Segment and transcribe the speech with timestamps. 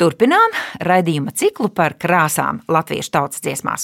[0.00, 3.82] Turpinām raidījuma ciklu par krāsām latviešu tautas dziesmās.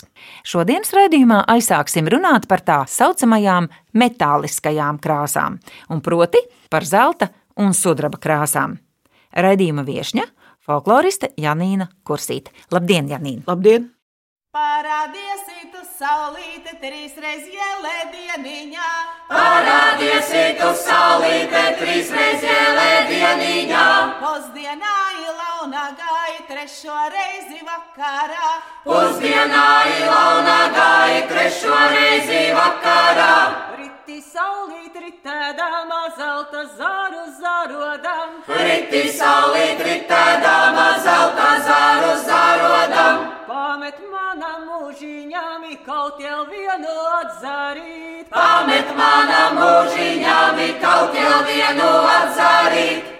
[0.48, 3.66] Šodienas raidījumā aizsāksim runāt par tā saucamajām
[4.00, 5.58] metāliskajām krāsām,
[5.92, 6.40] un proti
[6.72, 7.28] par zelta
[7.60, 8.78] un sudraba krāsām.
[9.36, 10.24] Raidījuma viesņa-
[10.66, 12.48] folkloriste Janīna Kursīte.
[12.72, 13.44] Labdien, Janīna!
[13.46, 13.90] Labdien!
[14.56, 18.88] Parādies, tu saulīte, trīsreiz ielē dieniņā.
[19.28, 23.84] Parādies, tu saulīte, trīsreiz ielē dieniņā.
[24.22, 25.15] Pusdienā
[25.66, 28.62] ilauna gai, trešo reizi vakarā.
[28.84, 33.76] Pusdienā ilauna gai, trešo reizi vakarā.
[33.78, 38.42] Riti saulīt, ritēdama, zelta zaru zarodam.
[38.46, 43.26] Riti saulīt, ritēdama, zelta zaru zarodam.
[43.48, 48.30] Pamet manam mūžiņam, kaut jau vienu atzarīt.
[48.30, 53.15] Pamet manam mūžiņam, kaut jau vienu atzarīt.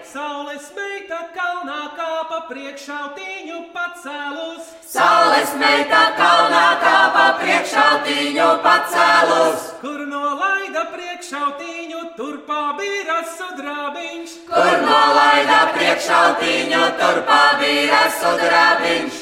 [2.77, 4.65] Priekšautiņu pacēlus.
[4.85, 9.63] Saules meita kalnā kāpa priekšautiņu pacēlus.
[9.81, 14.37] Kur no laida priekšautiņu, tur pabīra sudrabiņš.
[14.53, 19.21] Kur no laida priekšautiņu, tur pabīra sudrabiņš.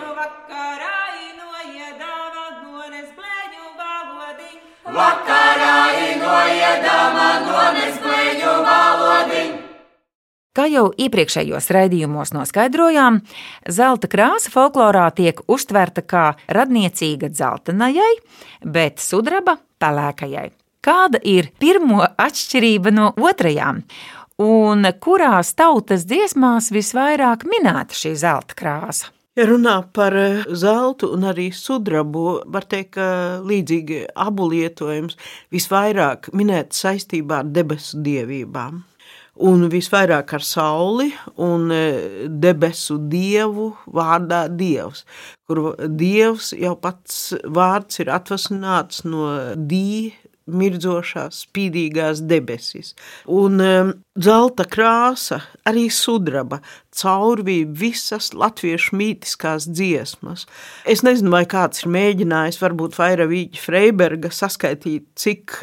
[4.91, 5.71] Vakarā
[6.19, 9.59] noiedāma nones blēņu valodiņu.
[10.51, 13.21] Kā jau iepriekšējos raidījumos noskaidrojām,
[13.71, 18.11] zelta krāsa folklorā tiek uztverta kā radniecīga dzeltenajai,
[18.67, 20.49] bet sudraba pelēkajai.
[20.83, 23.85] Kāda ir pirmo atšķirība no otrajām?
[24.43, 29.13] Un kurās tautas dziesmās visvairāk minēta šī zelta krāsa?
[29.39, 33.05] Ja runā par eh, zeltu un arī sudrabu, var teikt, ka
[33.47, 35.15] līdzīgi abu lietojums
[35.55, 38.81] visvairāk minēta saistībā ar debesu dievībām.
[39.47, 45.05] Un visvairāk ar sauli un eh, debesu dievu vārdā dievs,
[45.47, 50.11] kur dievs jau pats vārds ir atvasināts no dī,
[50.51, 52.95] mirdzošās, spīdīgās debesis.
[53.31, 56.59] Un um, zelta krāsa, arī sudraba,
[56.91, 60.43] caurvīja visas latviešu mītiskās dziesmas.
[60.83, 65.55] Es nezinu, vai kāds ir mēģinājis, varbūt Vairavīķa Freiberga saskaitīt, cik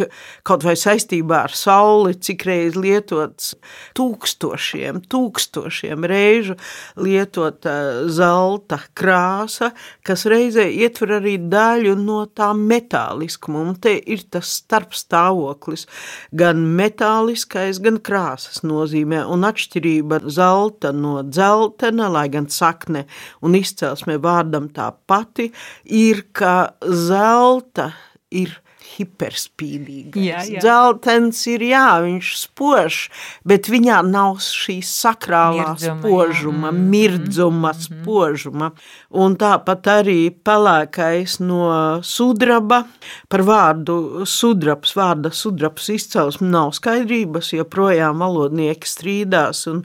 [0.48, 3.52] kaut vai saistībā ar sauli, cik reiz lietots
[3.98, 6.56] tūkstošiem, tūkstošiem reižu
[6.96, 7.76] lietota
[8.08, 9.74] zelta krāsa,
[10.08, 13.66] kas reizē ietver arī daļu no tā metāliskuma.
[13.68, 15.84] Un te ir tas starpstāvoklis,
[16.32, 18.00] gan metāliskais, gan
[18.38, 23.06] krāsas nozīmē, un atšķirība zelta no dzeltena, lai gan sakne
[23.42, 25.50] un izcelsme vārdam tā pati,
[25.84, 27.92] ir, ka zelta
[28.30, 28.54] ir
[28.96, 30.24] hiperspīdīgais.
[30.24, 30.62] Jā, jā.
[30.64, 33.08] Zeltens ir, jā, viņš spožs,
[33.48, 35.96] bet viņā nav šī sakrālā Mirdzuma, jā.
[36.00, 38.70] spožuma, Mm, mirdzuma, spožuma.
[39.10, 42.84] Un tāpat arī pelēkais no sudraba.
[43.28, 49.82] Par vārdu sudrabs, vārda sudrabs izcelsme nav skaidrības, jo projām valodnieki strīdās un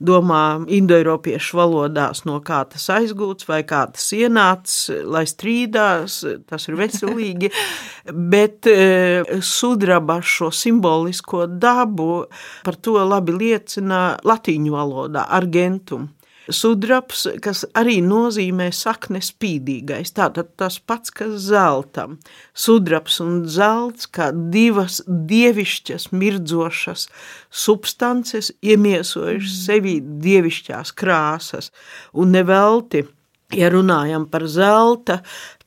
[0.00, 6.74] domā indoeiropiešu valodās, no kā tas aizgūts vai kā tas ienācis, lai strīdās, tas ir
[6.78, 7.50] veselīgi.
[8.34, 12.24] Bet e, sudraba šo simbolisko dabu
[12.64, 16.10] par to labi liecina latīņu valodā argentum.
[16.52, 22.18] Sudrabs, kas arī nozīmē sakne spīdīgais, tātad tas pats, kas zeltam.
[22.52, 27.06] Sudrabs un zelts kā divas dievišķas mirdzošas
[27.48, 31.70] substances iemiesojušas sevi dievišķās krāsas.
[32.12, 33.06] Un nevelti,
[33.56, 35.22] ja runājam par zelta,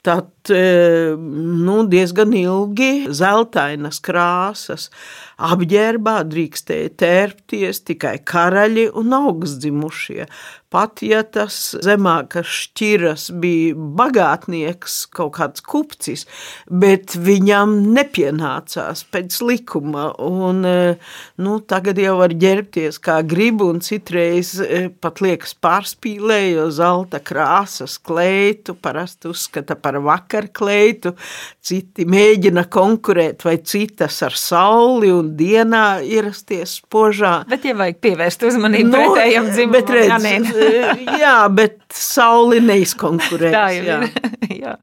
[0.05, 4.87] tad e, nu, diezgan ilgi zeltainas krāsas
[5.37, 10.27] apģērbā drīkstēja tērpties tikai karaļi un augstdzimušie.
[10.67, 16.25] Pat ja tas zemākas šķiras bija bagātnieks, kaut kāds kupcis,
[16.67, 20.09] bet viņam nepienācās pēc likuma.
[20.19, 20.97] Un, e,
[21.39, 27.23] nu, tagad jau var ģērbties kā grib, un citreiz e, pat liekas pārspīlē, jo zelta
[27.23, 31.15] krāsas kleitu parasti uzskata par vakarkleitu,
[31.63, 37.37] citi mēģina konkurēt vai citas ar sauli un dienā ierasties spožā.
[37.47, 40.55] Bet, ja vajag pievērst uzmanību no, pretējam dzimumam, bet redz,
[41.23, 43.53] jā, bet sauli neizkonkurēs.
[43.55, 44.01] Tā jau jā.
[44.03, 44.59] ir.
[44.63, 44.75] jā.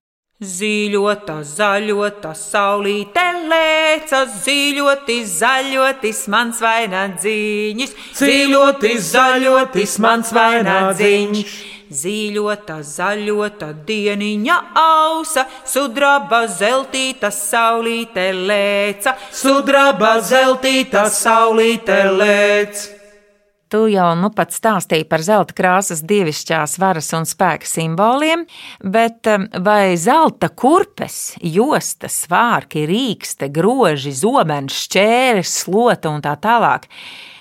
[0.44, 11.54] Zīļota, zaļota, saulīte lēca, zīļoti, zaļotis mans vainagdziņš, zīļoti, zaļotis mans vainagdziņš.
[11.94, 22.93] Zīļota, zaļota dieniņa ausa, sudraba zeltīta saulīte lēca, sudraba zeltīta saulīte lēca.
[23.74, 28.44] Tu jau nu pat stāstīji par zelta krāsas dievišķās varas un spēka simboliem,
[28.78, 36.86] bet um, vai zelta kurpes, jostas, svārki, rīkste, groži, zobens, šķēres, slota un tā tālāk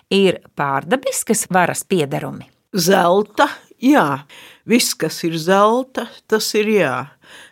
[0.10, 2.50] ir pārdabiskas varas piedarumi?
[2.74, 3.52] Zelta
[3.84, 4.24] Jā,
[4.64, 6.94] viss, kas ir zelta, tas ir jā.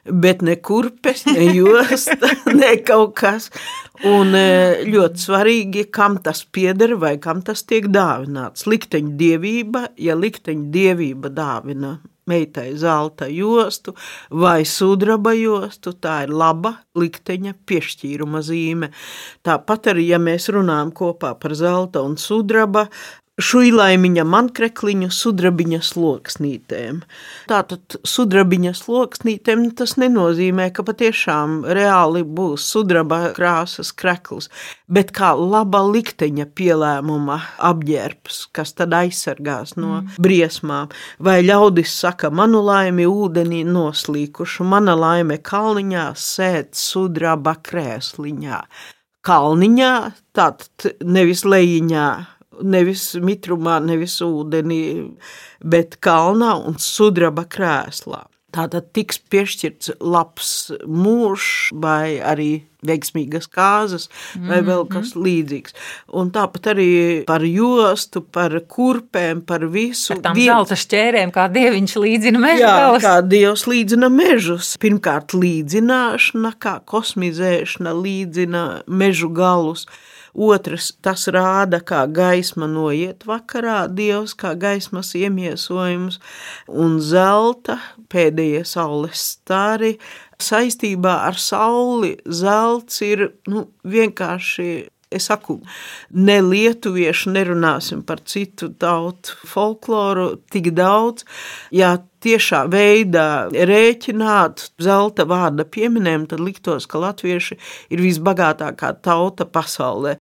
[0.05, 2.31] Bet ne kurpes, ne josta,
[2.61, 3.51] ne kaut kas.
[4.07, 8.65] Un e, ļoti svarīgi, kam tas pieder vai kam tas tiek dāvināts.
[8.69, 11.99] Likteņa dievība, ja likteņa dievība dāvina
[12.31, 13.93] meitai zelta jostu
[14.29, 18.91] vai sudraba jostu, tā ir laba likteņa piešķīruma zīme.
[19.45, 22.87] Tāpat arī, ja mēs runājam kopā par zelta un sudraba,
[23.41, 27.01] šuilaimiņa mankrekliņu sudrabiņa sloksnītēm.
[27.49, 34.49] Tātad sudrabiņa sloksnītēm tas nenozīmē, ka patiešām reāli būs sudraba krāsas krekls,
[34.87, 37.39] bet kā laba likteņa pielēmuma
[37.71, 40.21] apģērbs, kas tad aizsargās no mm.
[40.21, 40.91] briesmām.
[41.19, 48.61] Vai ļaudis saka, manu laimi ūdenī noslīkušu, mana laime kalniņā sēt sudraba krēsliņā.
[49.21, 49.95] Kalniņā,
[50.33, 52.05] tātad nevis lejiņā,
[52.59, 54.81] nevis mitrumā, nevis ūdenī,
[55.63, 58.25] bet kalnā un sudraba krēslā.
[58.51, 62.49] Tātad tiks piešķirts labs mūžs, vai arī
[62.83, 64.67] veiksmīgas kāzas, vai -hmm.
[64.67, 65.75] vēl kas līdzīgs.
[66.19, 66.89] Un tāpat arī
[67.25, 70.13] par jostu, par kurpēm, par visu.
[70.13, 70.51] Par tām vien...
[70.51, 72.59] zelta šķērēm, kā dieviņš līdzina mežus.
[72.59, 74.75] Jā, kā dievs līdzina mežus.
[74.81, 79.87] Pirmkārt līdzināšana, kā kosmizēšana līdzina mežu galus.
[80.31, 86.21] Otrs, tas rāda, kā gaisma noiet vakarā, dievs kā gaismas iemiesojums,
[86.71, 87.79] un zelta
[88.11, 89.97] pēdējie saules stari.
[90.41, 94.71] Saistībā ar sauli zelts ir nu, vienkārši
[95.11, 95.57] es saku,
[96.15, 101.25] ne lietuvieši nerunāsim par citu tautu folkloru tik daudz.
[101.75, 107.59] Ja tiešā veidā rēķināt zelta vārda pieminēm, tad liktos, ka latvieši
[107.91, 110.20] ir visbagātākā tauta pasaulē.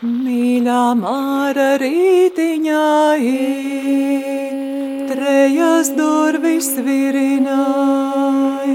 [0.00, 2.84] Mīļā māra rītiņā
[3.20, 4.54] ir,
[5.10, 8.72] trejas durvis virināja,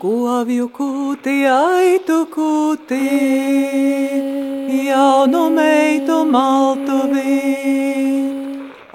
[0.00, 3.02] govju kūti, aitu kūti,
[4.88, 7.36] jaunu meitu maltuvi,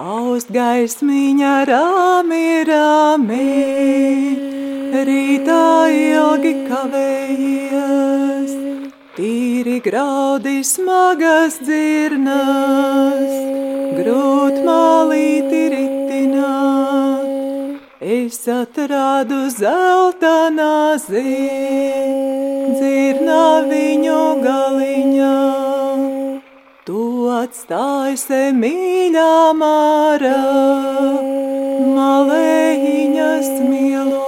[0.01, 3.45] aust gaismiņa rāmi, rāmi,
[5.05, 5.63] rītā
[6.01, 7.68] ilgi kavējies
[9.19, 13.33] tīri graudi smagas dzirnas,
[13.97, 17.25] grūtmalīti ritināt.
[17.99, 21.35] Es atradu zelta nāzi,
[22.77, 25.35] dzirnā viņu galiņā.
[26.87, 27.03] Tu
[27.41, 30.39] atstāji mīļā mārā,
[31.99, 34.18] malējiņas mielodā.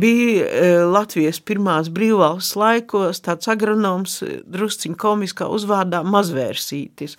[0.00, 7.16] Bija e, Latvijas pirmās brīvvalsts laikos tāds agronoms e, drusciņ komiskā uzvārdā Mazvērsītis.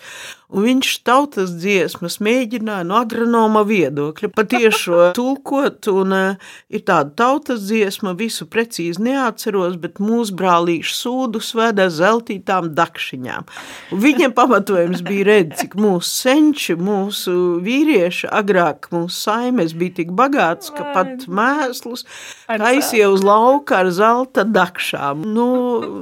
[0.51, 7.63] Un viņš tautas dziesmas mēģināja no agronoma viedokļa patiešo tulkot, un uh, ir tāda tautas
[7.69, 13.47] dziesma, visu precīzi neatceros, bet mūsu brālīšu sūdus veda zeltītām dakšiņām.
[13.95, 20.11] Un viņiem pamatojums bija redz, cik mūsu senči, mūsu vīrieši, agrāk mūsu saimes bija tik
[20.17, 22.03] bagāts, ka pat mēslus
[22.49, 25.23] taisīja uz lauka ar zelta dakšām.
[25.31, 25.49] Nu,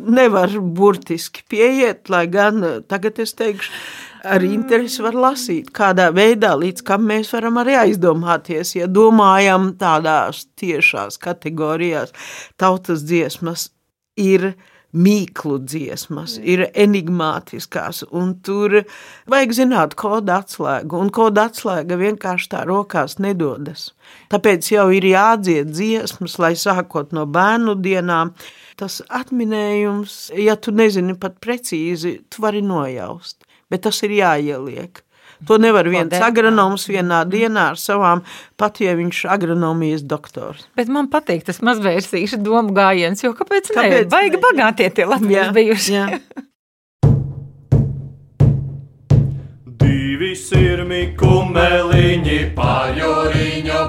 [0.10, 3.74] nevar burtiski pieiet, lai gan tagad es teikšu,
[4.24, 10.46] ar interesi var lasīt, kādā veidā, līdz kam mēs varam arī aizdomāties, ja domājam tādās
[10.60, 12.14] tiešās kategorijās.
[12.60, 13.70] Tautas dziesmas
[14.20, 14.54] ir
[14.90, 18.80] mīklu dziesmas, ir enigmātiskās, un tur
[19.30, 23.92] vajag zināt kodu atslēgu, un kodu atslēga vienkārši tā rokās nedodas.
[24.34, 28.34] Tāpēc jau ir jādzied dziesmas, lai sākot no bērnu dienām,
[28.82, 33.38] tas atminējums, ja tu nezini pat precīzi, tu vari nojaust
[33.72, 35.04] bet tas ir jāieliek.
[35.48, 36.26] To nevar viens Kodēt?
[36.26, 38.26] agronoms vienā dienā ar savām,
[38.60, 40.66] pat ja viņš ir agronomijas doktors.
[40.76, 44.12] Bet man patīk tas mazvērsīšu domu gājiens, jo kāpēc, kāpēc ne?
[44.12, 44.44] Baigi ne?
[44.44, 45.96] bagātie tie latvieši bijuši.
[45.96, 46.06] jā.
[49.80, 52.40] Divi sirmi kumeliņi
[53.00, 53.80] Jūriņu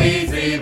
[0.00, 0.58] rokas līdzi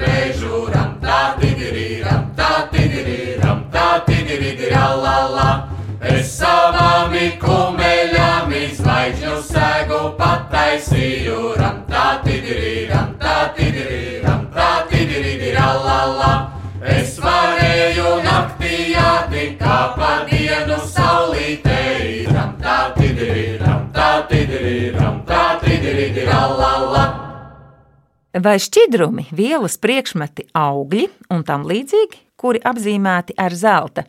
[28.38, 34.04] Vai šķidrumi, vielas priekšmeti, augļi un tam līdzīgi, kuri apzīmēti ar zelta,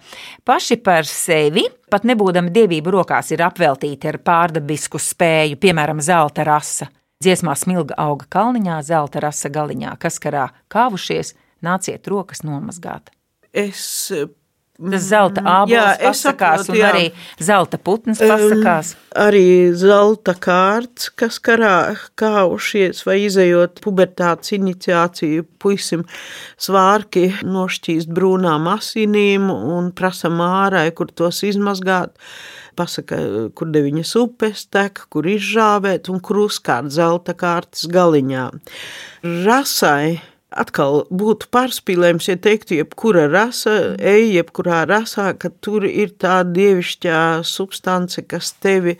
[0.45, 6.91] paši par sevi, pat nebūdami dievību rokās, ir apveltīti ar pārdabisku spēju, piemēram, zelta rasa.
[7.23, 11.33] Dziesmā smilga auga kalniņā, zelta rasa galiņā, kas karā kāvušies,
[11.65, 13.09] nāciet rokas nomazgāt.
[13.49, 13.81] Es
[14.79, 16.89] Tas zelta Jā, es pasakās, saprotu, un jā.
[16.93, 17.07] arī
[17.43, 18.93] zelta putns pasakās.
[18.93, 26.05] Um, arī zelta kārts, kas karā kāvušies vai izējot pubertātes iniciāciju, puisim
[26.55, 32.15] svārki nošķīst brūnām asinīm un prasa mārai, kur tos izmazgāt.
[32.79, 33.19] Pasaka,
[33.59, 38.45] kur deviņas upes tek, kur izžāvēt un kur uzkārt zelta kārtas galiņā.
[39.43, 46.41] Rasai atkal būtu pārspīlējums, ja teiktu, jebkura rasa, ej, jebkurā rasā, ka tur ir tā
[46.47, 48.97] dievišķā substance, kas tevi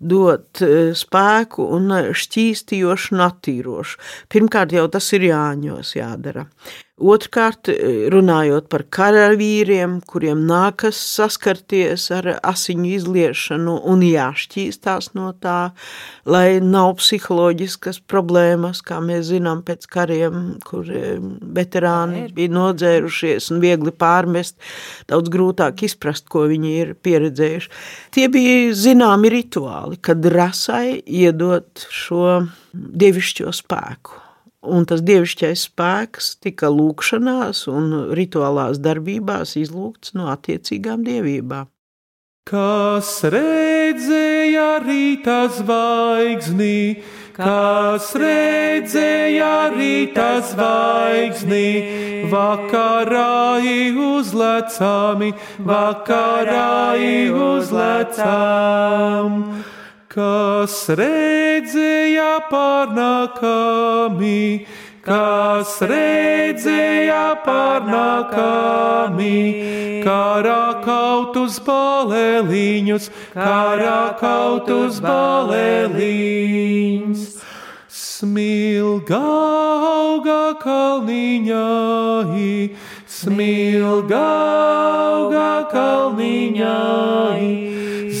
[0.00, 3.98] dod eh, spēku un šķīstījošu un attīrošu.
[4.32, 6.48] Pirmkārt, jau tas ir jāņos jādara.
[7.00, 7.70] Otrkārt,
[8.12, 15.70] runājot par karavīriem, kuriem nākas saskarties ar asiņu izliešanu un jāšķīstās no tā,
[16.28, 20.90] lai nav psiholoģiskas problēmas, kā mēs zinām pēc kariem, kur
[21.56, 24.58] veterāni bija nodzērušies un viegli pārmest,
[25.08, 27.72] daudz grūtāk izprast, ko viņi ir pieredzējuši.
[28.12, 34.18] Tie bija zināmi rituāli, kad rasai iedot šo dievišķo spēku.
[34.60, 41.70] Un tas dievišķais spēks tika lūkšanās un rituālās darbībās izlūgts no attiecīgām dievībām.
[42.50, 47.00] Kas redzēja rīta zvaigzni,
[47.36, 51.68] kas redzēja rīta zvaigzni,
[52.32, 53.60] vakarā
[54.20, 55.32] uzlecami,
[55.64, 56.96] vakarā
[57.48, 59.36] uzlecam.
[60.10, 64.40] Kas redzēja pārnākami,
[65.06, 69.36] kas redzēja pārnākami,
[70.02, 76.02] karā kautus balēliņus, karā kautus balēliņus.
[78.00, 82.50] Smilga auga kalniņai,
[83.06, 87.46] smilga auga kalniņai,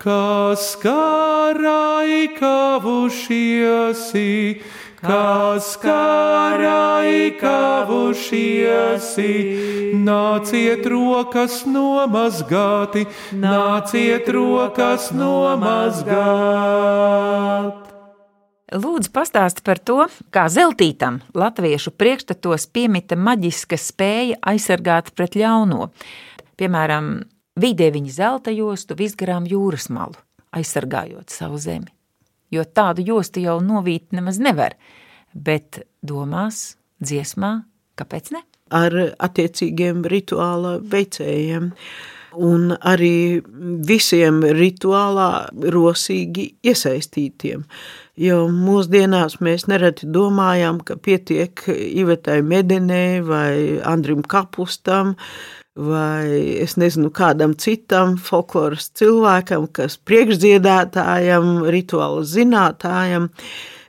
[0.00, 4.30] kas karai kavušiesi,
[5.02, 9.34] kas karai kavušiesi,
[10.08, 13.06] nāciet rokas nomazgāti,
[13.36, 16.10] nāciet rokas nomazgāt.
[18.70, 25.88] Lūdzu, pastāsti par to, kā zeltītam latviešu priekšstatos piemita maģiska spēja aizsargāt pret ļauno.
[26.60, 27.08] Piemēram,
[27.58, 30.18] vidē viņa zelta jostu visgarām jūras malu,
[30.54, 31.90] aizsargājot savu zemi.
[32.50, 34.78] Jo tādu jostu jau novīt nemaz nevar,
[35.34, 37.60] bet domās, dziesmā,
[37.98, 38.44] kāpēc ne?
[38.70, 41.70] ar attiecīgiem rituāla veicējiem.
[42.30, 43.42] Un arī
[43.86, 47.64] visiem rituālā rosīgi iesaistītiem.
[48.20, 55.14] Jo mūsdienās mēs nereti domājam, ka pietiek Ivetai Medenē vai Andrim Kapustam
[55.80, 63.30] vai es nezinu kādam citam folkloras cilvēkam, kas priekšdziedātājam, rituāla zinātājam,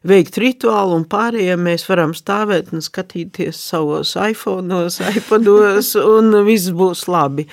[0.07, 4.85] veikt rituālu, un pārējiem mēs varam stāvēt un skatīties savos iPhone,
[5.17, 7.47] iPados, un viss būs labi.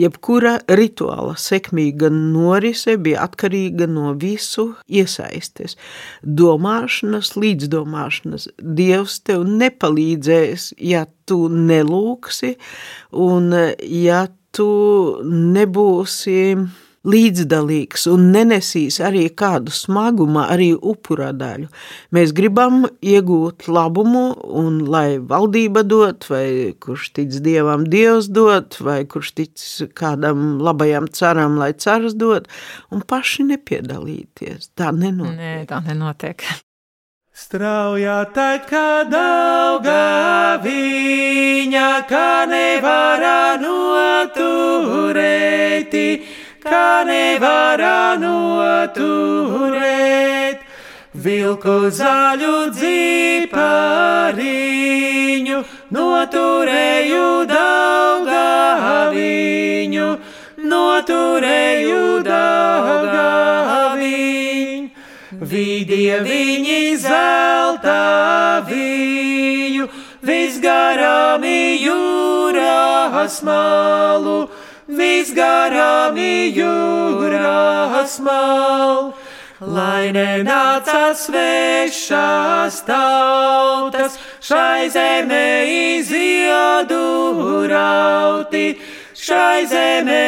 [0.00, 5.76] Jebkura rituāla sekmīga norise bija atkarīga no visu iesaistes,
[6.24, 8.48] domāšanas, līdzdomāšanas.
[8.80, 12.54] Dievs tev nepalīdzēs, ja tu nelūksi,
[13.12, 14.26] un ja
[14.56, 14.70] tu
[15.26, 16.38] nebūsi
[17.08, 21.68] līdzdalīgs un nenesīs arī kādu smagumu, arī upura daļu.
[22.12, 29.04] Mēs gribam iegūt labumu, un lai valdība dot, vai kurš tic dievam, dievs dot, vai
[29.08, 32.48] kurš tic kādam labajam caram, lai cars dot,
[32.92, 34.72] un paši nepiedalīties.
[34.76, 35.38] Tā nenotiek.
[35.40, 36.44] Nē, tā nenotiek.
[37.40, 45.00] Straujā tekā dauga viņa, kā nevarā noturēti,
[46.70, 49.50] kā nevarā noturēt.
[51.10, 53.58] Vilku zaļu dzipariņu,
[55.96, 58.44] noturēju dauga
[59.16, 60.08] viņu,
[60.70, 63.26] noturēju dauga
[63.98, 64.90] viņu.
[65.50, 69.88] Vidie viņi zelta vīju,
[70.26, 74.48] visgarāmi jūras malu,
[74.88, 79.12] visgarāmi jūras malu.
[79.60, 85.48] Lai nenāca svešās tautas, šai zemē
[85.98, 88.78] iziedu rauti,
[89.12, 90.24] šai zemē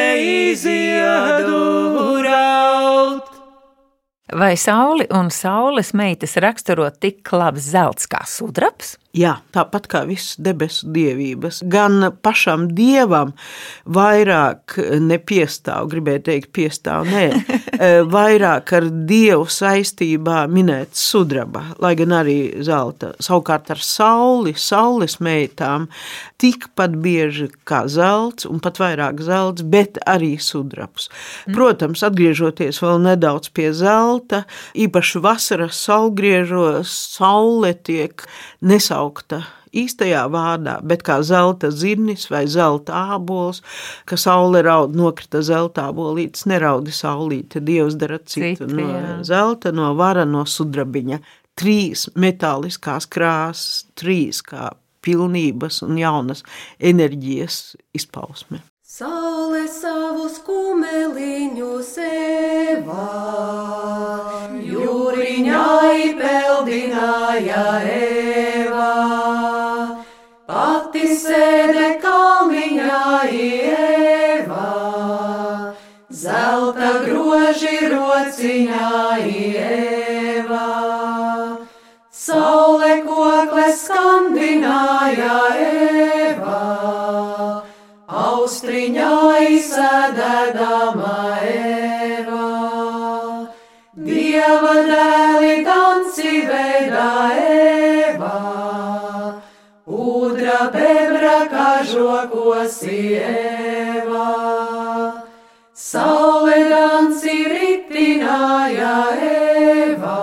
[0.53, 1.63] iziedu
[2.21, 3.41] rauti.
[4.33, 8.99] Vai sauli un saules meitas raksturo tik labs zelts kā sudraps?
[9.13, 13.35] Jā, tāpat kā visas debesu dievības, gan pašam dievam
[13.85, 14.73] vairāk
[15.05, 17.27] nepiestāv, gribēju teikt, piestāv, nē,
[18.15, 23.11] vairāk ar dievu saistībā minēts sudraba, lai gan arī zelta.
[23.21, 25.85] Savukārt ar sauli, saules meitām
[26.41, 31.11] tikpat bieži kā zelts, un pat vairāk zelts, bet arī sudrabs.
[31.53, 34.41] Protams, atgriežoties vēl nedaudz pie zelta,
[34.73, 38.25] īpaši vasaras saulgriežos, saule tiek
[38.65, 39.02] nesaukta
[39.73, 43.61] īstajā vārdā, bet kā zelta zirnis vai zelta ābols,
[44.09, 49.15] ka saule raud nokrita zelta ābolītes, neraudi saulīte, Dievs dara citu, Citu, no jā.
[49.25, 51.21] zelta, no vara, no sudrabiņa.
[51.59, 54.71] Trīs metāliskās krāsas, trīs kā
[55.05, 56.41] pilnības un jaunas
[56.81, 58.63] enerģijas izpausme.
[58.93, 63.07] Saule savus kumeliņus evā,
[64.69, 68.22] jūriņai peldināja evā.
[71.33, 72.97] Sēde kalniņā
[73.33, 74.71] ievā,
[76.23, 78.89] zelta groži rociņā
[79.33, 80.67] ievā.
[82.23, 86.61] Saule kokle skandināja evā,
[88.25, 89.15] austriņā
[89.55, 91.17] izsēdēdama
[91.49, 92.51] evā.
[94.05, 97.09] Dieva dēli danci veidā
[97.49, 98.37] evā,
[100.03, 101.12] ūdra bebra
[101.93, 104.29] kažokos ievā.
[105.73, 110.21] Saule danci ritināja evā,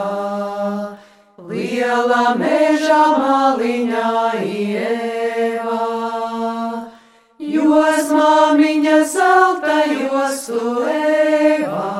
[1.50, 4.14] liela meža maliņā
[4.46, 5.86] ievā.
[7.38, 11.94] Jos māmiņa zelta jostu evā,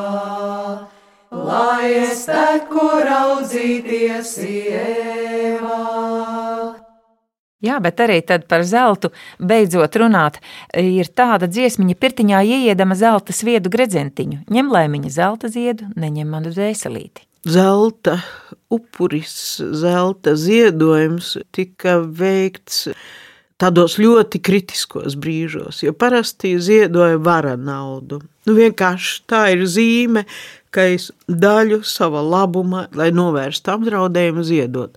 [1.31, 5.20] lai es teku raudzīties ievā.
[7.61, 10.39] Jā, bet arī tad par zeltu beidzot runāt.
[10.81, 14.47] Ir tāda dziesmiņa, pirtiņā ieiedama zelta sviedu gredzentiņu.
[14.49, 17.27] Ņem laimiņa zelta ziedu, neņem manu dvēselīti.
[17.45, 18.21] zelta
[18.73, 22.89] upuris, zelta ziedojums tika veikts
[23.61, 28.23] tādos ļoti kritiskos brīžos, jo parasti ziedoja vara naudu.
[28.49, 30.25] Nu, vienkārši tā ir zīme,
[30.73, 34.97] ka es daļu sava labuma, lai novērstu apdraudējumu, ziedot.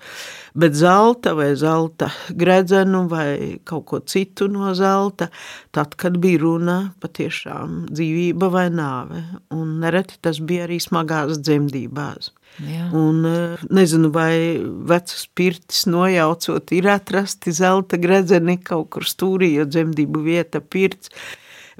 [0.54, 5.32] Bet zelta vai zelta gredzenu vai kaut ko citu no zelta,
[5.74, 9.24] tad, kad bija runa patiešām dzīvība vai nāve.
[9.56, 12.30] Un nereti tas bija arī smagās dzemdībās.
[12.62, 12.86] Jā.
[12.94, 19.66] Un eh, nezinu, vai vecas pirtis nojaucot, ir atrasti zelta gredzeni kaut kur stūrī, jo
[19.66, 21.10] dzemdību vieta pirts.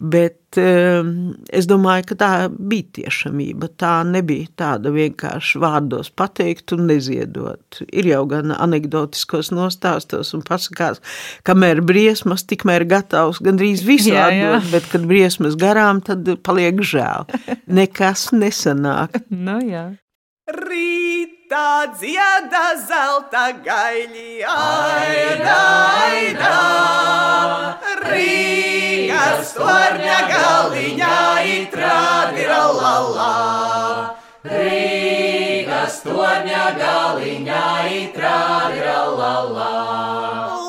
[0.02, 1.06] Bet eh,
[1.54, 3.70] es domāju, ka tā bija tiešamība.
[3.80, 7.82] Tā nebija tāda vienkārši vārdos pateikt un neziedot.
[7.94, 11.02] Ir jau gan anekdotiskos nostāstos un pasakās,
[11.48, 14.54] kamēr briesmas, tikmēr gatavs gandrīz visu Jā, jā.
[14.54, 17.30] atdot, bet kad briesmas garām, tad paliek žēl.
[17.80, 19.22] Nekas nesanāk.
[19.30, 19.92] Nu, jā.
[20.54, 25.56] Rītā dziedā zelta gaļi, aida,
[26.06, 26.58] aida.
[28.04, 31.18] Rīgas torņa galiņā
[31.56, 33.34] itrādira la la.
[34.46, 37.66] Rīgas torņa galiņā
[37.98, 39.74] itrādira la la.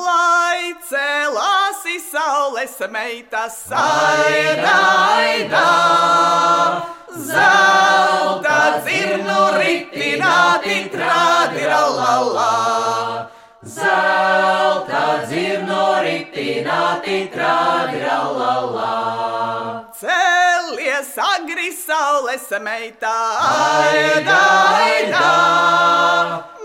[0.07, 4.77] Lai celās saules meitas, aida,
[5.21, 5.69] aida.
[7.15, 13.29] Zelta dzirnu ritināti trādira la la.
[13.63, 18.97] Zelta dzirno ritināti trādira la la.
[20.01, 23.15] Cēlies agri saules meitā,
[23.53, 24.41] aida,
[24.83, 25.31] aida.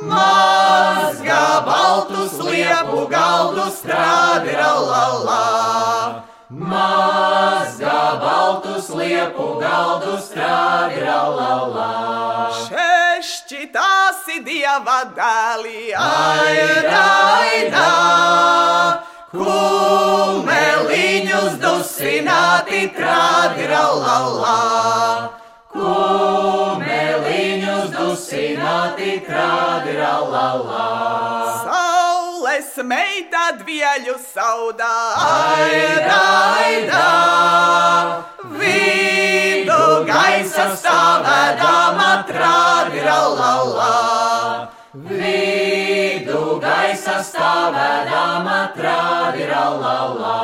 [0.09, 5.45] Mazgā baltus liepu galdus trādira la la.
[6.49, 12.49] Mazgā baltus liepu galdus trādira la la.
[13.21, 17.05] Šķitāsi dieva dēli, aida,
[17.37, 17.85] aida.
[19.29, 24.57] Kumeliņus dusināti trādira la la.
[25.77, 30.49] Kumeliņus dusināti trādira la
[32.69, 36.17] Saules meita dvieļu saudā, aida,
[36.61, 37.05] aida.
[38.59, 44.69] Vidu gaisa stāvēdama trādira la la.
[44.93, 50.37] Vidu gaisa stāvēdama trādira la la.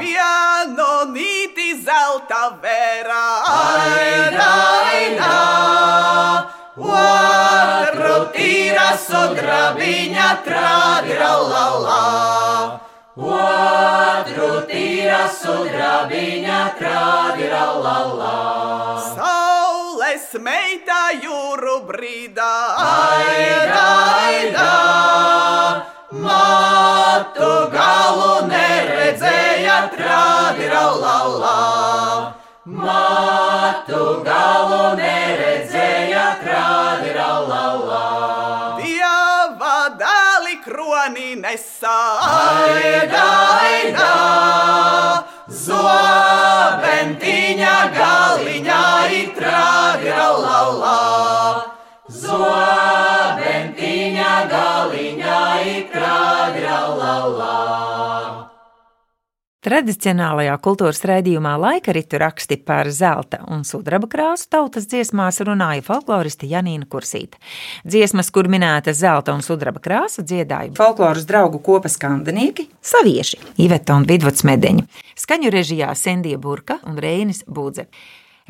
[0.00, 3.26] Vienu nīti zelta vērā,
[3.58, 4.52] aida,
[4.88, 5.36] aida.
[6.76, 7.21] Otru
[8.92, 12.80] tīra sudrabiņa trādira la la.
[13.16, 18.36] Otru tīra sudrabiņa trādira la la.
[19.16, 22.52] Saules meita jūru brīdā,
[22.84, 23.86] aida,
[24.28, 24.72] aida.
[26.12, 31.58] Matu galu neredzēja trādira la la.
[32.66, 35.51] Matu galu neredzēja
[41.52, 43.24] nesā, aida,
[43.60, 44.12] aida.
[45.62, 47.12] Zobentiņa
[47.96, 48.84] galiņā
[49.20, 50.96] itrādira la la.
[52.22, 53.54] Zobentiņa
[54.54, 55.40] galiņā
[55.76, 57.91] itrādira la la.
[59.62, 66.48] Tradicionālajā kultūras raidījumā laika ritu raksti par zelta un sudraba krāsu tautas dziesmās runāja folkloriste
[66.50, 67.38] Janīna Kursīte.
[67.86, 74.08] Dziesmas, kur minēta zelta un sudraba krāsa, dziedāja folkloras draugu kopas kandinieki, savieši Iveta un
[74.10, 74.82] Vidvuds Medeņi.
[75.22, 77.86] Skaņu režijā Sendija Burka un Reinis Būdze.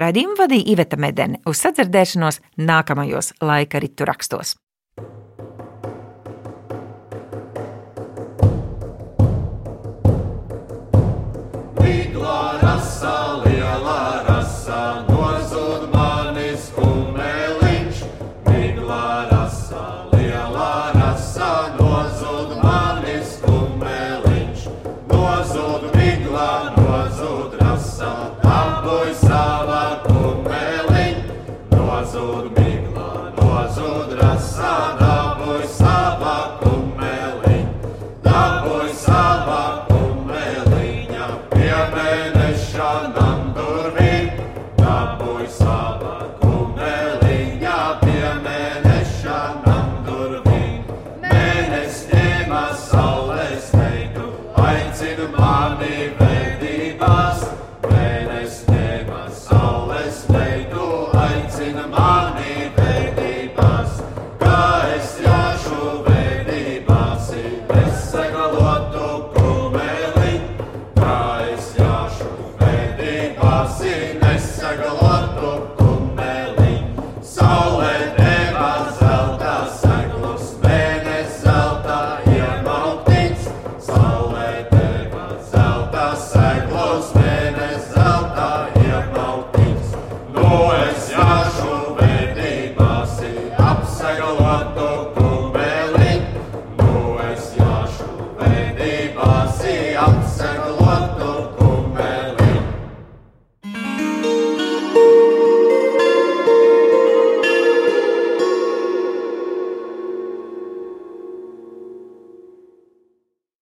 [0.01, 4.57] Radījumu vadīja Iveta Medene uz sadzirdēšanos nākamajos laika ritu rakstos.